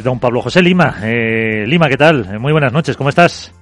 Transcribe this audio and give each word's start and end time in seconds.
Don 0.00 0.20
Pablo 0.20 0.42
José 0.42 0.62
Lima. 0.62 0.94
Eh, 1.02 1.64
Lima, 1.66 1.88
¿qué 1.88 1.96
tal? 1.96 2.38
Muy 2.38 2.52
buenas 2.52 2.72
noches, 2.72 2.96
¿cómo 2.96 3.08
estás? 3.08 3.52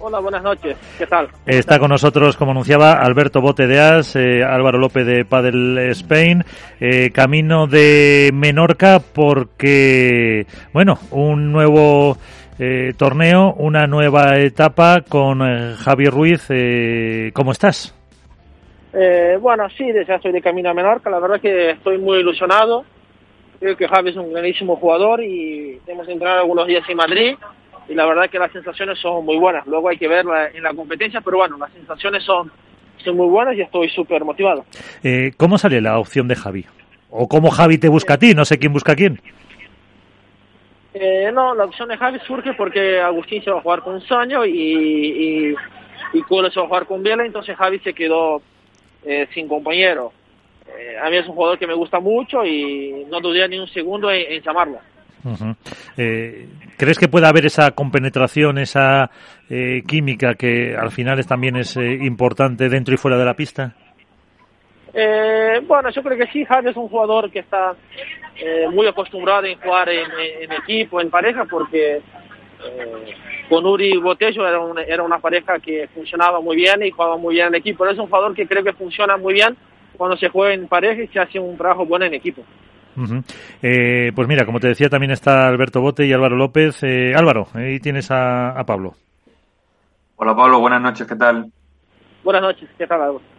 Hola, 0.00 0.20
buenas 0.20 0.42
noches, 0.42 0.74
¿qué 0.96 1.06
tal? 1.06 1.28
Está 1.44 1.78
con 1.78 1.90
nosotros, 1.90 2.38
como 2.38 2.52
anunciaba, 2.52 2.94
Alberto 2.94 3.42
Bote 3.42 3.66
de 3.66 3.78
As, 3.78 4.16
eh, 4.16 4.42
Álvaro 4.42 4.78
López 4.78 5.04
de 5.04 5.26
Padel 5.26 5.76
Spain, 5.90 6.42
eh, 6.80 7.10
camino 7.10 7.66
de 7.66 8.30
Menorca 8.32 9.00
porque, 9.00 10.46
bueno, 10.72 10.98
un 11.10 11.52
nuevo 11.52 12.16
eh, 12.58 12.94
torneo, 12.96 13.52
una 13.52 13.86
nueva 13.86 14.38
etapa 14.38 15.02
con 15.06 15.42
eh, 15.42 15.74
Javier 15.76 16.10
Ruiz. 16.10 16.46
Eh, 16.48 17.32
¿Cómo 17.34 17.52
estás? 17.52 17.94
Eh, 18.94 19.36
bueno, 19.38 19.68
sí, 19.76 19.84
ya 20.08 20.14
estoy 20.14 20.32
de 20.32 20.40
camino 20.40 20.70
a 20.70 20.74
Menorca, 20.74 21.10
la 21.10 21.20
verdad 21.20 21.38
que 21.38 21.72
estoy 21.72 21.98
muy 21.98 22.20
ilusionado. 22.20 22.86
Creo 23.58 23.76
que 23.76 23.88
Javi 23.88 24.10
es 24.10 24.16
un 24.16 24.32
grandísimo 24.32 24.76
jugador 24.76 25.22
y 25.22 25.80
hemos 25.86 26.08
entrenado 26.08 26.40
algunos 26.40 26.66
días 26.66 26.84
en 26.88 26.96
Madrid 26.96 27.36
y 27.88 27.94
la 27.94 28.06
verdad 28.06 28.28
que 28.28 28.38
las 28.38 28.52
sensaciones 28.52 28.98
son 28.98 29.24
muy 29.24 29.38
buenas. 29.38 29.66
Luego 29.66 29.88
hay 29.88 29.96
que 29.96 30.08
verla 30.08 30.48
en 30.52 30.62
la 30.62 30.74
competencia, 30.74 31.20
pero 31.20 31.38
bueno, 31.38 31.56
las 31.56 31.72
sensaciones 31.72 32.22
son, 32.24 32.50
son 33.04 33.16
muy 33.16 33.28
buenas 33.28 33.56
y 33.56 33.62
estoy 33.62 33.88
súper 33.88 34.24
motivado. 34.24 34.64
Eh, 35.02 35.32
¿Cómo 35.36 35.56
sale 35.56 35.80
la 35.80 35.98
opción 35.98 36.28
de 36.28 36.36
Javi? 36.36 36.64
¿O 37.10 37.28
cómo 37.28 37.50
Javi 37.50 37.78
te 37.78 37.88
busca 37.88 38.14
a 38.14 38.18
ti? 38.18 38.34
No 38.34 38.44
sé 38.44 38.58
quién 38.58 38.72
busca 38.72 38.92
a 38.92 38.96
quién. 38.96 39.20
Eh, 40.92 41.30
no, 41.32 41.54
la 41.54 41.64
opción 41.64 41.88
de 41.88 41.96
Javi 41.96 42.18
surge 42.26 42.54
porque 42.54 43.00
Agustín 43.00 43.42
se 43.42 43.50
va 43.50 43.58
a 43.58 43.62
jugar 43.62 43.82
con 43.82 44.00
Soño 44.00 44.44
y, 44.44 44.50
y, 44.50 45.54
y 46.14 46.22
Culo 46.22 46.50
se 46.50 46.58
va 46.58 46.64
a 46.64 46.68
jugar 46.68 46.86
con 46.86 47.02
Biela, 47.02 47.24
entonces 47.24 47.56
Javi 47.56 47.78
se 47.80 47.92
quedó 47.92 48.40
eh, 49.04 49.28
sin 49.34 49.46
compañero. 49.46 50.12
Eh, 50.78 50.96
a 51.02 51.08
mí 51.10 51.16
es 51.16 51.26
un 51.26 51.34
jugador 51.34 51.58
que 51.58 51.66
me 51.66 51.74
gusta 51.74 52.00
mucho 52.00 52.44
y 52.44 53.06
no 53.10 53.20
dudé 53.20 53.48
ni 53.48 53.58
un 53.58 53.68
segundo 53.68 54.10
en, 54.10 54.32
en 54.32 54.42
llamarlo. 54.42 54.78
Uh 55.24 55.30
-huh. 55.30 55.56
eh, 55.96 56.46
¿Crees 56.76 56.98
que 56.98 57.08
puede 57.08 57.26
haber 57.26 57.46
esa 57.46 57.72
compenetración, 57.72 58.58
esa 58.58 59.10
eh, 59.50 59.82
química 59.86 60.34
que 60.34 60.76
al 60.76 60.90
final 60.90 61.18
es, 61.18 61.26
también 61.26 61.56
es 61.56 61.76
eh, 61.76 61.98
importante 62.02 62.68
dentro 62.68 62.94
y 62.94 62.98
fuera 62.98 63.16
de 63.18 63.24
la 63.24 63.34
pista? 63.34 63.74
Eh, 64.94 65.60
bueno, 65.66 65.90
yo 65.90 66.02
creo 66.02 66.16
que 66.16 66.26
sí, 66.32 66.44
Javi 66.44 66.70
es 66.70 66.76
un 66.76 66.88
jugador 66.88 67.30
que 67.30 67.40
está 67.40 67.74
eh, 68.36 68.66
muy 68.70 68.86
acostumbrado 68.86 69.44
en 69.46 69.58
jugar 69.58 69.88
en, 69.88 70.10
en, 70.42 70.52
equipo, 70.52 71.00
en 71.00 71.10
pareja, 71.10 71.44
porque 71.44 72.00
con 73.48 73.66
Uri 73.66 73.96
Botello 73.98 74.46
era, 74.46 74.58
un, 74.60 74.78
era 74.78 75.02
una 75.02 75.18
pareja 75.18 75.58
que 75.58 75.88
funcionaba 75.94 76.40
muy 76.40 76.56
bien 76.56 76.82
y 76.82 76.90
jugaba 76.90 77.16
muy 77.16 77.34
bien 77.34 77.48
en 77.48 77.56
equipo. 77.56 77.80
Pero 77.80 77.92
es 77.92 77.98
un 77.98 78.06
jugador 78.06 78.34
que 78.34 78.46
creo 78.46 78.64
que 78.64 78.72
funciona 78.72 79.16
muy 79.16 79.34
bien 79.34 79.56
cuando 79.96 80.16
se 80.16 80.28
juega 80.28 80.54
en 80.54 80.68
pareja 80.68 81.02
y 81.02 81.08
se 81.08 81.18
hace 81.18 81.38
un 81.38 81.56
trabajo 81.56 81.84
bueno 81.86 82.04
en 82.04 82.14
equipo. 82.14 82.42
Uh 82.96 83.02
-huh. 83.02 83.24
eh, 83.62 84.12
pues 84.14 84.26
mira, 84.26 84.46
como 84.46 84.58
te 84.58 84.68
decía, 84.68 84.88
también 84.88 85.12
está 85.12 85.46
Alberto 85.46 85.80
Bote 85.80 86.06
y 86.06 86.12
Álvaro 86.12 86.36
López. 86.36 86.82
Eh, 86.82 87.14
Álvaro, 87.14 87.48
ahí 87.52 87.78
tienes 87.78 88.10
a, 88.10 88.50
a, 88.50 88.64
Pablo. 88.64 88.94
Hola 90.16 90.34
Pablo, 90.34 90.60
buenas 90.60 90.80
noches, 90.80 91.06
¿qué 91.06 91.16
tal? 91.16 91.52
Buenas 92.24 92.42
noches, 92.42 92.68
¿qué 92.78 92.86
tal 92.86 93.02
Álvaro? 93.02 93.36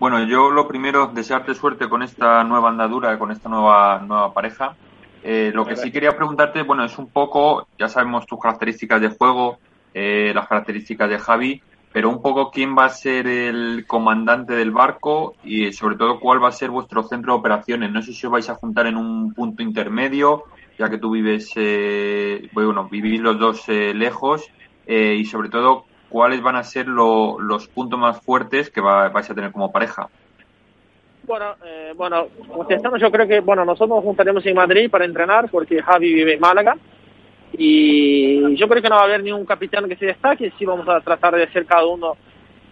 Bueno, 0.00 0.24
yo 0.24 0.50
lo 0.50 0.66
primero, 0.66 1.08
desearte 1.08 1.54
suerte 1.54 1.88
con 1.88 2.02
esta 2.02 2.42
nueva 2.42 2.70
andadura, 2.70 3.18
con 3.18 3.30
esta 3.30 3.48
nueva, 3.48 4.00
nueva 4.00 4.32
pareja. 4.32 4.74
Eh, 5.22 5.52
lo 5.54 5.66
que 5.66 5.76
sí 5.76 5.92
quería 5.92 6.16
preguntarte, 6.16 6.62
bueno, 6.62 6.84
es 6.84 6.96
un 6.98 7.08
poco, 7.10 7.68
ya 7.78 7.88
sabemos 7.88 8.26
tus 8.26 8.40
características 8.40 9.00
de 9.00 9.10
juego, 9.10 9.58
eh, 9.92 10.32
las 10.34 10.48
características 10.48 11.10
de 11.10 11.18
Javi, 11.18 11.62
pero 11.92 12.08
un 12.08 12.22
poco 12.22 12.50
quién 12.50 12.76
va 12.76 12.84
a 12.84 12.90
ser 12.90 13.26
el 13.26 13.84
comandante 13.86 14.54
del 14.54 14.70
barco 14.70 15.34
y 15.42 15.72
sobre 15.72 15.96
todo 15.96 16.20
cuál 16.20 16.42
va 16.42 16.48
a 16.48 16.52
ser 16.52 16.70
vuestro 16.70 17.02
centro 17.02 17.32
de 17.32 17.38
operaciones. 17.40 17.90
No 17.90 18.00
sé 18.02 18.12
si 18.12 18.26
os 18.26 18.32
vais 18.32 18.48
a 18.48 18.54
juntar 18.54 18.86
en 18.86 18.96
un 18.96 19.34
punto 19.34 19.62
intermedio, 19.62 20.44
ya 20.78 20.88
que 20.88 20.98
tú 20.98 21.10
vives, 21.10 21.52
eh, 21.56 22.48
bueno, 22.52 22.88
vivís 22.88 23.20
los 23.20 23.38
dos 23.38 23.68
eh, 23.68 23.92
lejos 23.92 24.48
eh, 24.86 25.16
y 25.18 25.24
sobre 25.24 25.48
todo 25.48 25.84
cuáles 26.08 26.42
van 26.42 26.56
a 26.56 26.62
ser 26.62 26.86
lo, 26.86 27.40
los 27.40 27.66
puntos 27.68 27.98
más 27.98 28.20
fuertes 28.20 28.70
que 28.70 28.80
va, 28.80 29.08
vais 29.08 29.28
a 29.28 29.34
tener 29.34 29.52
como 29.52 29.72
pareja. 29.72 30.08
Bueno, 31.24 31.54
eh, 31.64 31.92
bueno, 31.96 32.26
contestando, 32.48 32.98
yo 32.98 33.10
creo 33.10 33.26
que, 33.26 33.40
bueno, 33.40 33.64
nosotros 33.64 33.96
nos 33.96 34.04
juntaremos 34.04 34.44
en 34.46 34.54
Madrid 34.54 34.90
para 34.90 35.04
entrenar 35.04 35.48
porque 35.50 35.82
Javi 35.82 36.12
vive 36.12 36.34
en 36.34 36.40
Málaga 36.40 36.76
y 37.52 38.56
yo 38.56 38.68
creo 38.68 38.82
que 38.82 38.88
no 38.88 38.96
va 38.96 39.02
a 39.02 39.04
haber 39.04 39.22
ni 39.22 39.32
un 39.32 39.44
capitán 39.44 39.88
que 39.88 39.96
se 39.96 40.06
destaque, 40.06 40.52
sí 40.58 40.64
vamos 40.64 40.88
a 40.88 41.00
tratar 41.00 41.34
de 41.34 41.44
hacer 41.44 41.66
cada 41.66 41.86
uno 41.86 42.16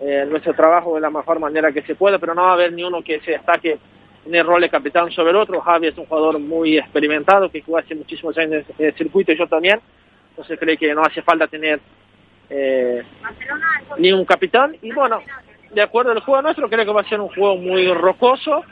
eh, 0.01 0.25
nuestro 0.29 0.55
trabajo 0.55 0.95
de 0.95 1.01
la 1.01 1.11
mejor 1.11 1.41
manera 1.41 1.73
que 1.73 1.83
se 1.83 1.95
pueda, 1.95 2.19
pero 2.19 2.35
no 2.35 2.43
va 2.43 2.51
a 2.51 2.55
haber 2.55 2.73
ni 2.73 2.85
uno 2.85 3.03
que 3.03 3.21
se 3.21 3.33
destaque 3.33 3.79
en 4.25 4.35
el 4.35 4.47
rol 4.47 4.61
de 4.61 4.69
capitán 4.69 5.11
sobre 5.11 5.31
el 5.31 5.37
otro. 5.37 5.61
Javi 5.61 5.89
es 5.89 5.99
un 5.99 6.07
jugador 6.07 6.39
muy 6.39 6.79
experimentado 6.79 7.51
que 7.51 7.63
jugó 7.63 7.79
hace 7.79 7.95
muchísimos 7.95 8.37
años 8.39 8.65
en 8.79 8.87
el 8.87 8.95
circuito 8.95 9.33
y 9.33 9.39
yo 9.39 9.47
también, 9.49 9.81
entonces 10.31 10.59
creo 10.59 10.77
que 10.77 10.95
no 10.95 11.03
hace 11.03 11.23
falta 11.23 11.49
tener 11.49 11.81
eh, 12.49 13.03
ni 13.99 14.13
un 14.13 14.25
capitán 14.25 14.77
y 14.81 14.93
bueno, 14.93 15.21
de 15.75 15.83
acuerdo 15.83 16.13
al 16.13 16.21
juego 16.21 16.43
nuestro, 16.43 16.69
creo 16.69 16.85
que 16.85 16.93
va 16.93 17.01
a 17.01 17.09
ser 17.09 17.21
un 17.21 17.29
juego 17.29 17.57
muy 17.57 17.93
rocoso, 17.93 18.63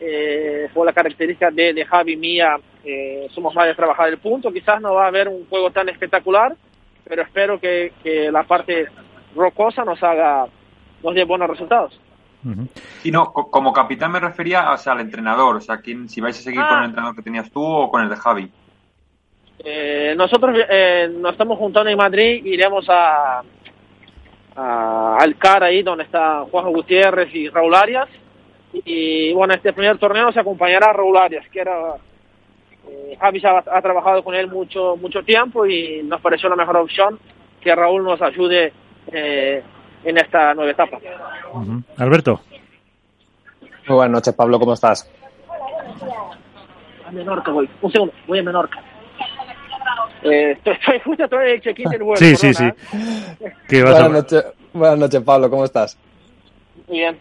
eh, 0.00 0.68
por 0.74 0.84
la 0.84 0.92
característica 0.92 1.50
de, 1.52 1.72
de 1.72 1.84
Javi 1.84 2.16
mía, 2.16 2.58
eh, 2.84 3.28
somos 3.32 3.54
más 3.54 3.66
de 3.66 3.74
trabajar 3.74 4.08
el 4.08 4.18
punto, 4.18 4.52
quizás 4.52 4.80
no 4.80 4.94
va 4.94 5.04
a 5.04 5.08
haber 5.08 5.28
un 5.28 5.46
juego 5.48 5.70
tan 5.70 5.88
espectacular, 5.88 6.54
pero 7.04 7.22
espero 7.22 7.60
que, 7.60 7.92
que 8.02 8.30
la 8.30 8.44
parte 8.44 8.88
rocosa 9.34 9.84
nos 9.84 10.02
haga, 10.02 10.46
nos 11.02 11.14
dé 11.14 11.24
buenos 11.24 11.48
resultados. 11.48 11.98
Uh 12.44 12.48
-huh. 12.48 12.68
Y 13.04 13.10
no, 13.10 13.32
como 13.32 13.72
capitán 13.72 14.12
me 14.12 14.20
refería 14.20 14.72
o 14.72 14.76
sea, 14.76 14.94
al 14.94 15.00
entrenador, 15.00 15.56
o 15.56 15.60
sea, 15.60 15.78
quién, 15.78 16.08
si 16.08 16.20
vais 16.20 16.38
a 16.38 16.42
seguir 16.42 16.60
ah. 16.60 16.68
con 16.68 16.78
el 16.78 16.84
entrenador 16.86 17.16
que 17.16 17.22
tenías 17.22 17.50
tú 17.50 17.64
o 17.64 17.88
con 17.90 18.02
el 18.02 18.08
de 18.08 18.16
Javi. 18.16 18.50
Eh, 19.64 20.14
nosotros 20.16 20.58
eh, 20.68 21.08
nos 21.20 21.32
estamos 21.32 21.56
juntando 21.56 21.88
en 21.88 21.96
Madrid, 21.96 22.44
iremos 22.44 22.84
a, 22.88 23.42
a 24.56 25.16
Alcar 25.18 25.62
ahí 25.62 25.82
donde 25.82 26.04
está 26.04 26.44
Juan 26.50 26.72
Gutiérrez 26.72 27.32
y 27.34 27.48
Raúl 27.48 27.74
Arias 27.74 28.08
y 28.84 29.32
bueno 29.34 29.54
este 29.54 29.72
primer 29.72 29.98
torneo 29.98 30.32
se 30.32 30.40
acompañará 30.40 30.90
a 30.90 30.92
Raúl 30.92 31.16
Arias 31.16 31.46
que 31.50 31.60
era 31.60 31.96
Javi 33.20 33.40
ya 33.40 33.50
ha, 33.50 33.78
ha, 33.78 33.82
trabajado 33.82 34.22
con 34.22 34.34
él 34.34 34.48
mucho 34.48 34.96
mucho 34.96 35.22
tiempo 35.22 35.66
y 35.66 36.02
nos 36.04 36.20
pareció 36.20 36.48
la 36.48 36.56
mejor 36.56 36.76
opción 36.76 37.18
que 37.60 37.74
Raúl 37.74 38.04
nos 38.04 38.20
ayude 38.20 38.72
eh, 39.12 39.62
en 40.04 40.18
esta 40.18 40.54
nueva 40.54 40.70
etapa 40.70 40.98
uh 41.52 41.60
-huh. 41.60 41.82
Alberto 41.98 42.40
muy 43.88 43.96
buenas 43.96 44.12
noches 44.12 44.34
Pablo 44.34 44.58
¿cómo 44.58 44.74
estás? 44.74 45.10
a 47.06 47.10
Menorca 47.10 47.50
voy 47.50 47.68
un 47.80 47.92
segundo 47.92 48.14
voy 48.26 48.38
a 48.38 48.42
Menorca 48.42 48.82
eh, 50.22 50.52
estoy, 50.52 50.74
estoy, 50.74 51.00
justo 51.00 51.24
estoy 51.24 51.44
en 51.46 51.54
el 51.54 51.60
check-in 51.60 51.90
del 51.90 52.02
vuelo. 52.02 52.16
Sí, 52.16 52.36
sí, 52.36 52.54
sí. 52.54 52.64
¿Qué 53.68 53.82
buenas, 53.82 54.02
a... 54.02 54.08
noches, 54.08 54.44
buenas 54.72 54.98
noches, 54.98 55.20
Pablo, 55.22 55.50
¿cómo 55.50 55.64
estás? 55.64 55.98
Muy 56.88 56.98
bien. 56.98 57.18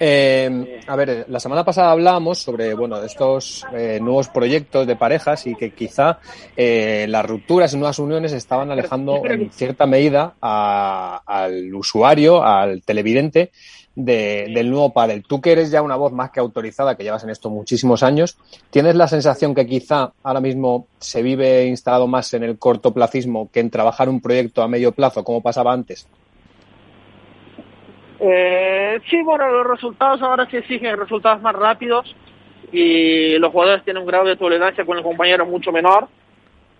Eh, 0.00 0.80
a 0.86 0.96
ver, 0.96 1.26
la 1.28 1.38
semana 1.38 1.64
pasada 1.64 1.92
hablábamos 1.92 2.38
sobre 2.38 2.74
bueno 2.74 3.00
estos 3.02 3.64
eh, 3.72 4.00
nuevos 4.02 4.28
proyectos 4.28 4.86
de 4.86 4.96
parejas 4.96 5.46
y 5.46 5.54
que 5.54 5.72
quizá 5.72 6.18
eh, 6.56 7.06
las 7.08 7.24
rupturas 7.24 7.72
y 7.72 7.76
nuevas 7.76 8.00
uniones 8.00 8.32
estaban 8.32 8.70
alejando 8.70 9.22
en 9.24 9.50
cierta 9.52 9.86
medida 9.86 10.34
a, 10.42 11.22
al 11.24 11.72
usuario, 11.74 12.42
al 12.42 12.82
televidente, 12.82 13.52
de, 13.94 14.50
del 14.52 14.70
nuevo 14.70 14.92
pádel. 14.92 15.22
Tú 15.22 15.40
que 15.40 15.52
eres 15.52 15.70
ya 15.70 15.82
una 15.82 15.96
voz 15.96 16.12
más 16.12 16.30
que 16.30 16.40
autorizada, 16.40 16.96
que 16.96 17.04
llevas 17.04 17.24
en 17.24 17.30
esto 17.30 17.50
muchísimos 17.50 18.02
años, 18.02 18.38
¿tienes 18.70 18.94
la 18.94 19.08
sensación 19.08 19.54
que 19.54 19.66
quizá 19.66 20.12
ahora 20.22 20.40
mismo 20.40 20.86
se 20.98 21.22
vive 21.22 21.66
instalado 21.66 22.06
más 22.06 22.32
en 22.34 22.42
el 22.42 22.58
cortoplacismo 22.58 23.50
que 23.52 23.60
en 23.60 23.70
trabajar 23.70 24.08
un 24.08 24.20
proyecto 24.20 24.62
a 24.62 24.68
medio 24.68 24.92
plazo, 24.92 25.24
como 25.24 25.42
pasaba 25.42 25.72
antes? 25.72 26.06
Eh, 28.24 29.00
sí, 29.10 29.20
bueno, 29.22 29.50
los 29.50 29.66
resultados 29.66 30.22
ahora 30.22 30.48
se 30.48 30.58
exigen 30.58 30.96
resultados 30.96 31.42
más 31.42 31.56
rápidos 31.56 32.14
y 32.70 33.36
los 33.38 33.50
jugadores 33.50 33.82
tienen 33.82 34.02
un 34.02 34.08
grado 34.08 34.26
de 34.26 34.36
tolerancia 34.36 34.84
con 34.84 34.96
el 34.96 35.02
compañero 35.02 35.44
mucho 35.44 35.72
menor 35.72 36.06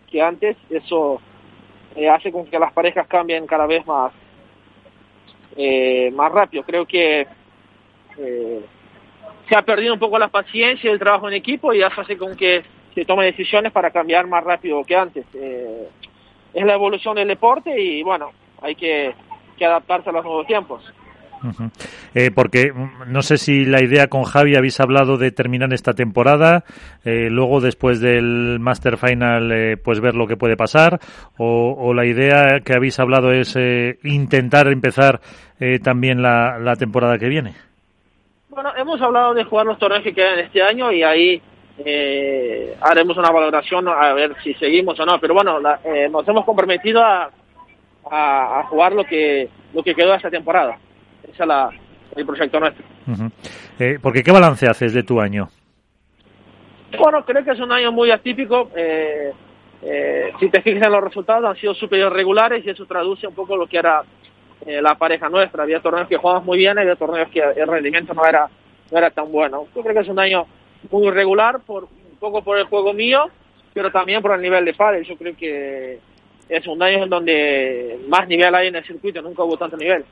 que 0.08 0.22
antes. 0.22 0.56
Eso 0.70 1.20
eh, 1.96 2.08
hace 2.08 2.30
con 2.30 2.46
que 2.46 2.60
las 2.60 2.72
parejas 2.72 3.08
cambien 3.08 3.44
cada 3.48 3.66
vez 3.66 3.84
más 3.86 4.12
eh, 5.56 6.12
más 6.12 6.30
rápido. 6.30 6.62
Creo 6.62 6.86
que 6.86 7.26
eh, 8.18 8.60
se 9.48 9.56
ha 9.56 9.62
perdido 9.62 9.94
un 9.94 10.00
poco 10.00 10.20
la 10.20 10.28
paciencia 10.28 10.88
y 10.88 10.92
el 10.92 11.00
trabajo 11.00 11.26
en 11.26 11.34
equipo 11.34 11.72
y 11.74 11.82
hace 11.82 12.16
con 12.16 12.36
que 12.36 12.62
se 12.94 13.04
tome 13.04 13.24
decisiones 13.24 13.72
para 13.72 13.90
cambiar 13.90 14.28
más 14.28 14.44
rápido 14.44 14.84
que 14.84 14.94
antes. 14.94 15.26
Es 15.34 16.64
la 16.64 16.74
evolución 16.74 17.16
del 17.16 17.26
deporte 17.26 17.80
y 17.80 18.04
bueno, 18.04 18.30
hay 18.60 18.76
que 18.76 19.12
adaptarse 19.60 20.10
a 20.10 20.12
los 20.12 20.24
nuevos 20.24 20.46
tiempos. 20.46 20.84
Uh 21.42 21.70
porque 22.34 22.72
no 23.06 23.22
sé 23.22 23.36
si 23.38 23.64
la 23.64 23.82
idea 23.82 24.08
con 24.08 24.24
Javi 24.24 24.54
habéis 24.54 24.80
hablado 24.80 25.16
de 25.16 25.32
terminar 25.32 25.72
esta 25.72 25.92
temporada, 25.92 26.64
eh, 27.04 27.28
luego 27.30 27.60
después 27.60 28.00
del 28.00 28.58
Master 28.60 28.96
Final 28.96 29.50
eh, 29.52 29.76
pues 29.76 30.00
ver 30.00 30.14
lo 30.14 30.26
que 30.26 30.36
puede 30.36 30.56
pasar, 30.56 31.00
o, 31.38 31.92
la 31.94 32.06
idea 32.06 32.60
que 32.64 32.74
habéis 32.74 32.98
hablado 33.00 33.32
es 33.32 33.56
eh, 33.56 33.98
intentar 34.04 34.68
empezar 34.68 35.20
eh, 35.60 35.78
también 35.78 36.22
la, 36.22 36.58
la, 36.58 36.76
temporada 36.76 37.18
que 37.18 37.28
viene. 37.28 37.54
Bueno, 38.48 38.70
hemos 38.76 39.00
hablado 39.00 39.34
de 39.34 39.44
jugar 39.44 39.66
los 39.66 39.78
torneos 39.78 40.02
que 40.02 40.14
quedan 40.14 40.38
este 40.38 40.62
año 40.62 40.92
y 40.92 41.02
ahí 41.02 41.42
haremos 42.80 43.16
una 43.16 43.30
valoración 43.30 43.88
a 43.88 44.12
ver 44.12 44.36
si 44.42 44.54
seguimos 44.54 44.98
o 45.00 45.06
no. 45.06 45.18
Pero 45.18 45.34
bueno, 45.34 45.58
eh, 45.84 46.08
nos 46.10 46.26
hemos 46.28 46.44
comprometido 46.44 47.02
a, 47.02 47.30
a, 48.10 48.64
jugar 48.68 48.92
lo 48.92 49.04
que 49.04 49.48
lo 49.72 49.82
que 49.82 49.94
quedó 49.94 50.14
esta 50.14 50.30
temporada. 50.30 50.78
Ese 51.32 51.42
es 51.42 51.48
la, 51.48 51.70
el 52.16 52.26
proyecto 52.26 52.60
nuestro. 52.60 52.84
eh, 53.78 53.98
porque 54.02 54.22
¿qué 54.22 54.30
balance 54.30 54.66
haces 54.68 54.92
de 54.92 55.02
tu 55.02 55.20
año? 55.20 55.48
Bueno, 56.98 57.24
creo 57.24 57.44
que 57.44 57.52
es 57.52 57.60
un 57.60 57.72
año 57.72 57.90
muy 57.90 58.10
atípico. 58.10 58.70
Eh, 58.76 59.32
eh, 59.82 60.32
si 60.38 60.48
te 60.48 60.62
fijas 60.62 60.86
en 60.86 60.92
los 60.92 61.04
resultados, 61.04 61.44
han 61.44 61.56
sido 61.56 61.74
súper 61.74 62.00
irregulares 62.00 62.64
y 62.64 62.70
eso 62.70 62.86
traduce 62.86 63.26
un 63.26 63.34
poco 63.34 63.56
lo 63.56 63.66
que 63.66 63.78
era 63.78 64.02
eh, 64.66 64.80
la 64.82 64.94
pareja 64.94 65.28
nuestra. 65.28 65.62
Había 65.62 65.80
torneos 65.80 66.08
que 66.08 66.16
jugamos 66.16 66.44
muy 66.44 66.58
bien 66.58 66.76
y 66.76 66.80
había 66.80 66.96
torneos 66.96 67.28
que 67.30 67.40
el 67.40 67.66
rendimiento 67.66 68.14
no 68.14 68.24
era, 68.26 68.48
no 68.90 68.98
era 68.98 69.10
tan 69.10 69.30
bueno. 69.32 69.66
Yo 69.74 69.82
creo 69.82 69.94
que 69.94 70.00
es 70.00 70.08
un 70.08 70.18
año 70.18 70.46
muy 70.90 71.06
irregular, 71.08 71.60
por, 71.60 71.84
un 71.84 72.18
poco 72.20 72.42
por 72.42 72.58
el 72.58 72.64
juego 72.64 72.92
mío, 72.92 73.24
pero 73.72 73.90
también 73.90 74.20
por 74.20 74.32
el 74.32 74.42
nivel 74.42 74.64
de 74.64 74.74
padres. 74.74 75.08
Yo 75.08 75.16
creo 75.16 75.34
que 75.36 75.98
es 76.48 76.66
un 76.66 76.82
año 76.82 77.04
en 77.04 77.08
donde 77.10 77.98
más 78.08 78.28
nivel 78.28 78.54
hay 78.54 78.68
en 78.68 78.76
el 78.76 78.84
circuito, 78.84 79.22
nunca 79.22 79.42
hubo 79.42 79.56
tanto 79.56 79.76
nivel. 79.76 80.04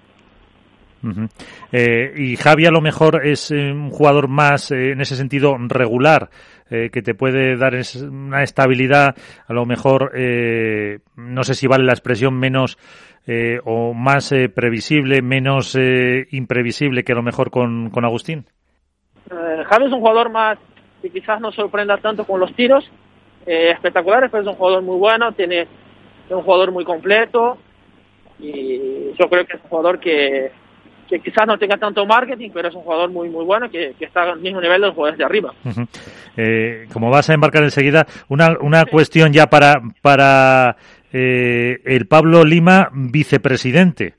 Eh, 1.72 2.12
y 2.16 2.36
Javi 2.36 2.66
a 2.66 2.70
lo 2.70 2.80
mejor 2.80 3.26
es 3.26 3.50
un 3.50 3.90
jugador 3.90 4.28
más 4.28 4.70
eh, 4.70 4.92
en 4.92 5.00
ese 5.00 5.16
sentido 5.16 5.56
regular, 5.58 6.30
eh, 6.70 6.90
que 6.92 7.02
te 7.02 7.14
puede 7.14 7.56
dar 7.56 7.74
una 8.08 8.42
estabilidad, 8.42 9.16
a 9.46 9.52
lo 9.52 9.66
mejor, 9.66 10.12
eh, 10.14 11.00
no 11.16 11.42
sé 11.42 11.54
si 11.54 11.66
vale 11.66 11.84
la 11.84 11.92
expresión, 11.92 12.38
menos 12.38 12.78
eh, 13.26 13.58
o 13.64 13.92
más 13.92 14.32
previsible, 14.54 15.22
menos 15.22 15.76
imprevisible 16.30 17.02
que 17.02 17.12
a 17.12 17.16
lo 17.16 17.22
mejor 17.22 17.50
con, 17.50 17.90
con 17.90 18.04
Agustín. 18.04 18.46
Javi 19.28 19.86
es 19.86 19.92
un 19.92 20.00
jugador 20.00 20.30
más 20.30 20.58
que 21.02 21.10
quizás 21.10 21.40
no 21.40 21.50
sorprenda 21.52 21.96
tanto 21.98 22.24
con 22.24 22.40
los 22.40 22.54
tiros. 22.54 22.88
Espectaculares, 23.46 24.30
pero 24.30 24.42
es 24.42 24.48
un 24.48 24.54
jugador 24.54 24.82
muy 24.82 24.98
bueno, 24.98 25.32
tiene 25.32 25.62
es 25.62 25.68
un 26.30 26.42
jugador 26.42 26.72
muy 26.72 26.84
completo. 26.84 27.58
Y 28.38 29.12
yo 29.18 29.28
creo 29.28 29.44
que 29.46 29.56
es 29.56 29.62
un 29.62 29.68
jugador 29.68 29.98
que 29.98 30.52
que 31.10 31.18
quizás 31.18 31.46
no 31.46 31.58
tenga 31.58 31.76
tanto 31.76 32.06
marketing, 32.06 32.50
pero 32.54 32.68
es 32.68 32.74
un 32.74 32.82
jugador 32.82 33.10
muy 33.10 33.28
muy 33.28 33.44
bueno 33.44 33.68
que, 33.68 33.94
que 33.98 34.04
está 34.04 34.22
al 34.22 34.40
mismo 34.40 34.60
nivel 34.60 34.80
de 34.80 34.86
los 34.86 34.94
jugadores 34.94 35.18
de 35.18 35.24
arriba. 35.24 35.52
Uh 35.64 35.68
-huh. 35.68 35.88
eh, 36.36 36.86
como 36.92 37.10
vas 37.10 37.28
a 37.28 37.34
embarcar 37.34 37.64
enseguida, 37.64 38.06
una, 38.28 38.56
una 38.60 38.82
sí. 38.82 38.90
cuestión 38.90 39.32
ya 39.32 39.48
para, 39.48 39.82
para 40.00 40.76
eh, 41.12 41.78
el 41.84 42.06
Pablo 42.06 42.44
Lima, 42.44 42.88
vicepresidente 42.92 44.14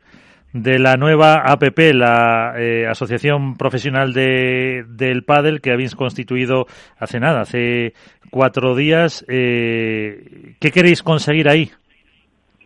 de 0.54 0.80
la 0.80 0.98
nueva 0.98 1.44
APP, 1.46 1.94
la 1.94 2.56
eh, 2.58 2.86
Asociación 2.86 3.56
Profesional 3.56 4.12
de, 4.14 4.84
del 4.90 5.24
Padel, 5.24 5.62
que 5.62 5.72
habéis 5.72 5.96
constituido 5.96 6.66
hace 7.00 7.20
nada, 7.20 7.42
hace 7.42 7.94
cuatro 8.30 8.76
días. 8.76 9.26
Eh, 9.30 10.56
¿Qué 10.60 10.72
queréis 10.72 11.04
conseguir 11.04 11.48
ahí? 11.48 11.72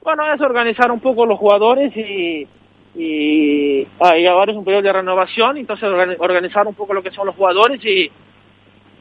Bueno, 0.03 0.23
es 0.33 0.41
organizar 0.41 0.91
un 0.91 0.99
poco 0.99 1.25
los 1.25 1.37
jugadores 1.37 1.95
y, 1.95 2.47
y 2.95 3.87
hay 3.99 4.25
ahora 4.25 4.51
es 4.51 4.57
un 4.57 4.63
periodo 4.63 4.83
de 4.83 4.93
renovación, 4.93 5.57
entonces 5.57 5.89
organizar 6.17 6.65
un 6.65 6.75
poco 6.75 6.93
lo 6.93 7.03
que 7.03 7.11
son 7.11 7.27
los 7.27 7.35
jugadores 7.35 7.83
y, 7.83 8.09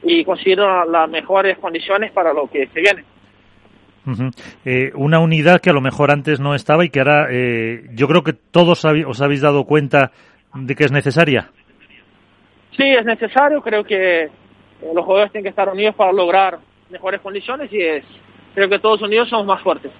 y 0.03 0.25
conseguir 0.25 0.59
las 0.59 1.09
mejores 1.09 1.59
condiciones 1.59 2.11
para 2.13 2.33
lo 2.33 2.49
que 2.49 2.67
se 2.69 2.81
viene. 2.81 3.05
Uh 4.07 4.11
-huh. 4.11 4.31
eh, 4.67 4.93
una 4.97 5.19
unidad 5.19 5.61
que 5.61 5.71
a 5.71 5.73
lo 5.73 5.81
mejor 5.81 6.11
antes 6.11 6.39
no 6.39 6.55
estaba 6.55 6.85
y 6.85 6.91
que 6.91 7.01
ahora 7.01 7.29
eh, 7.31 7.85
yo 7.95 8.07
creo 8.07 8.23
que 8.23 8.35
todos 8.35 8.85
os 8.85 9.23
habéis 9.23 9.41
dado 9.41 9.65
cuenta 9.65 10.11
de 10.55 10.75
que 10.75 10.85
es 10.85 10.93
necesaria. 10.93 11.51
Sí, 12.77 12.83
es 12.83 13.05
necesario, 13.07 13.63
creo 13.63 13.85
que 13.85 14.29
los 14.95 15.05
jugadores 15.05 15.33
tienen 15.33 15.45
que 15.45 15.51
estar 15.51 15.69
unidos 15.69 15.95
para 15.95 16.13
lograr 16.13 16.59
mejores 16.91 17.21
condiciones 17.21 17.73
y 17.73 17.81
es 17.81 18.05
creo 18.55 18.69
que 18.69 18.79
todos 18.79 19.01
unidos 19.03 19.29
somos 19.29 19.47
más 19.47 19.63
fuertes. 19.63 19.91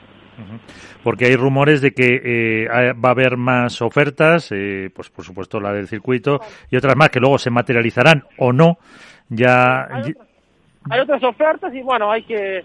Porque 1.03 1.27
hay 1.27 1.37
rumores 1.37 1.81
de 1.81 1.93
que 1.93 2.21
eh, 2.25 2.93
va 2.93 3.11
a 3.11 3.13
haber 3.13 3.37
más 3.37 3.81
ofertas, 3.83 4.51
eh, 4.53 4.91
pues 4.95 5.11
por 5.11 5.25
supuesto 5.25 5.61
la 5.61 5.73
del 5.73 5.89
circuito 5.89 6.41
y 6.71 6.77
otras 6.77 6.97
más 6.97 7.11
que 7.11 7.21
luego 7.21 7.39
se 7.39 7.51
materializarán 7.51 8.25
o 8.39 8.53
no. 8.53 8.79
Ya 9.29 9.87
hay, 9.91 10.11
otras, 10.11 10.29
hay 10.91 11.01
otras 11.01 11.23
ofertas 11.23 11.75
y 11.75 11.83
bueno 11.83 12.11
hay 12.11 12.23
que, 12.25 12.65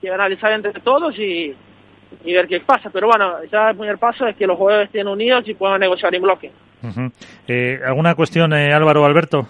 que 0.00 0.10
analizar 0.10 0.52
entre 0.52 0.72
todos 0.80 1.18
y, 1.18 1.54
y, 2.24 2.32
ver 2.32 2.46
qué 2.46 2.60
pasa. 2.60 2.90
Pero 2.90 3.08
bueno, 3.08 3.44
ya 3.50 3.70
el 3.70 3.76
primer 3.76 3.98
paso 3.98 4.26
es 4.26 4.36
que 4.36 4.46
los 4.46 4.56
jugadores 4.56 4.86
estén 4.86 5.08
unidos 5.08 5.44
y 5.46 5.54
puedan 5.54 5.80
negociar 5.80 6.14
en 6.14 6.22
bloque. 6.22 6.52
Uh 6.82 6.86
-huh. 6.86 7.12
eh, 7.48 7.80
¿Alguna 7.84 8.14
cuestión, 8.14 8.52
Álvaro 8.52 9.04
Alberto? 9.04 9.48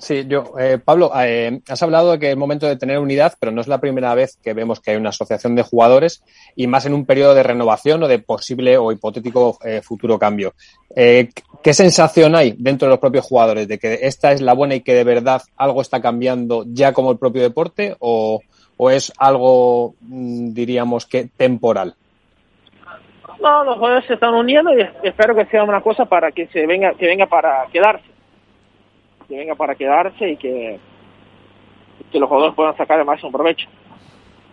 Sí, 0.00 0.24
yo, 0.26 0.54
eh, 0.58 0.78
Pablo, 0.82 1.12
eh, 1.14 1.60
has 1.68 1.82
hablado 1.82 2.12
de 2.12 2.18
que 2.18 2.30
es 2.30 2.36
momento 2.36 2.66
de 2.66 2.76
tener 2.76 2.98
unidad, 2.98 3.34
pero 3.38 3.52
no 3.52 3.60
es 3.60 3.68
la 3.68 3.82
primera 3.82 4.14
vez 4.14 4.38
que 4.42 4.54
vemos 4.54 4.80
que 4.80 4.92
hay 4.92 4.96
una 4.96 5.10
asociación 5.10 5.54
de 5.54 5.62
jugadores 5.62 6.24
y 6.56 6.66
más 6.66 6.86
en 6.86 6.94
un 6.94 7.04
periodo 7.04 7.34
de 7.34 7.42
renovación 7.42 8.02
o 8.02 8.08
de 8.08 8.18
posible 8.18 8.78
o 8.78 8.92
hipotético 8.92 9.58
eh, 9.62 9.82
futuro 9.82 10.18
cambio. 10.18 10.54
Eh, 10.96 11.28
¿Qué 11.62 11.74
sensación 11.74 12.34
hay 12.34 12.54
dentro 12.58 12.86
de 12.86 12.92
los 12.92 12.98
propios 12.98 13.26
jugadores 13.26 13.68
de 13.68 13.78
que 13.78 13.98
esta 14.00 14.32
es 14.32 14.40
la 14.40 14.54
buena 14.54 14.74
y 14.74 14.80
que 14.80 14.94
de 14.94 15.04
verdad 15.04 15.42
algo 15.58 15.82
está 15.82 16.00
cambiando 16.00 16.64
ya 16.66 16.94
como 16.94 17.12
el 17.12 17.18
propio 17.18 17.42
deporte 17.42 17.94
o, 17.98 18.40
o 18.78 18.90
es 18.90 19.12
algo, 19.18 19.96
mm, 20.00 20.54
diríamos 20.54 21.04
que 21.04 21.28
temporal? 21.36 21.94
No, 23.38 23.64
los 23.64 23.76
jugadores 23.76 24.06
se 24.06 24.14
están 24.14 24.32
uniendo 24.32 24.72
y 24.72 24.80
espero 25.02 25.34
que 25.34 25.44
sea 25.46 25.62
una 25.62 25.82
cosa 25.82 26.06
para 26.06 26.32
que 26.32 26.46
se 26.46 26.66
venga, 26.66 26.94
que 26.94 27.06
venga 27.06 27.26
para 27.26 27.66
quedarse 27.70 28.19
que 29.30 29.36
venga 29.38 29.54
para 29.54 29.76
quedarse 29.76 30.30
y 30.30 30.36
que, 30.36 30.78
que 32.10 32.18
los 32.18 32.28
jugadores 32.28 32.56
puedan 32.56 32.76
sacar 32.76 32.98
el 32.98 33.06
máximo 33.06 33.30
provecho. 33.30 33.68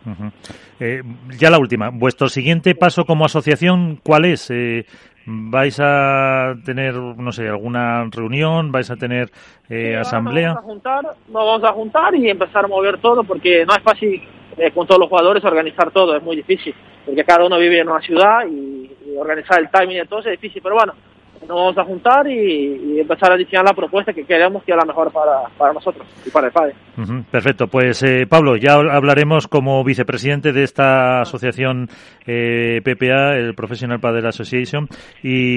Uh 0.05 0.11
-huh. 0.11 0.31
eh, 0.79 1.03
ya 1.37 1.49
la 1.49 1.57
última, 1.57 1.89
vuestro 1.89 2.29
siguiente 2.29 2.75
paso 2.75 3.03
como 3.05 3.25
asociación, 3.25 3.99
¿cuál 4.03 4.25
es? 4.25 4.49
Eh, 4.51 4.85
¿Vais 5.25 5.77
a 5.81 6.53
tener, 6.63 6.93
no 6.93 7.31
sé, 7.33 7.49
alguna 7.49 8.07
reunión? 8.09 8.71
¿Vais 8.71 8.89
a 8.89 8.95
tener 8.95 9.29
eh, 9.67 9.91
sí, 9.91 9.93
asamblea? 9.95 10.53
Nos 10.53 10.55
vamos 10.55 10.63
a, 10.63 10.71
juntar, 10.71 11.03
nos 11.27 11.45
vamos 11.45 11.63
a 11.65 11.73
juntar 11.73 12.15
y 12.15 12.29
empezar 12.29 12.63
a 12.63 12.67
mover 12.69 12.99
todo 12.99 13.23
porque 13.25 13.65
no 13.65 13.75
es 13.75 13.83
fácil 13.83 14.23
eh, 14.57 14.71
con 14.71 14.87
todos 14.87 14.99
los 14.99 15.09
jugadores 15.09 15.43
organizar 15.43 15.91
todo, 15.91 16.15
es 16.15 16.23
muy 16.23 16.37
difícil, 16.37 16.73
porque 17.05 17.25
cada 17.25 17.45
uno 17.45 17.57
vive 17.57 17.79
en 17.79 17.89
una 17.89 18.01
ciudad 18.01 18.47
y, 18.47 18.89
y 19.05 19.17
organizar 19.17 19.59
el 19.59 19.69
timing 19.69 19.97
de 19.97 20.05
todo 20.05 20.19
es 20.19 20.39
difícil, 20.39 20.61
pero 20.61 20.75
bueno, 20.75 20.93
nos 21.41 21.57
vamos 21.57 21.77
a 21.77 21.83
juntar 21.83 22.27
y, 22.27 22.99
empezar 22.99 23.31
a 23.31 23.37
diseñar 23.37 23.63
la 23.63 23.73
propuesta 23.73 24.13
que 24.13 24.25
queremos 24.25 24.63
que 24.63 24.71
es 24.71 24.77
la 24.77 24.85
mejor 24.85 25.11
para, 25.11 25.43
para 25.57 25.73
nosotros 25.73 26.05
y 26.25 26.29
para 26.29 26.47
el 26.47 26.53
padre. 26.53 26.73
Uh 26.97 27.21
perfecto, 27.31 27.67
pues 27.67 28.01
eh, 28.03 28.25
Pablo, 28.27 28.55
ya 28.55 28.73
hablaremos 28.73 29.47
como 29.47 29.83
vicepresidente 29.83 30.51
de 30.51 30.63
esta 30.63 31.21
asociación 31.21 31.89
eh, 32.25 32.81
PPA, 32.83 33.35
el 33.35 33.53
Professional 33.53 33.99
Padel 33.99 34.25
Association, 34.25 34.87
y 35.21 35.55